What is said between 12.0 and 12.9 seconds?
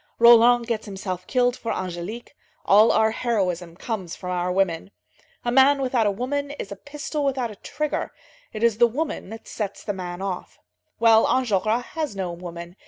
no woman.